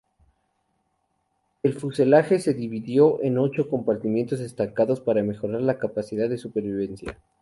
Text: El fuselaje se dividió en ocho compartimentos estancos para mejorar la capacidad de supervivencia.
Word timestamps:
El 1.61 1.73
fuselaje 1.75 2.39
se 2.39 2.55
dividió 2.55 3.21
en 3.21 3.37
ocho 3.37 3.69
compartimentos 3.69 4.39
estancos 4.39 4.99
para 4.99 5.21
mejorar 5.21 5.61
la 5.61 5.77
capacidad 5.77 6.27
de 6.27 6.39
supervivencia. 6.39 7.19